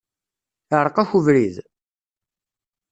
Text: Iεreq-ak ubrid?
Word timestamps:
Iεreq-ak 0.73 1.11
ubrid? 1.17 1.55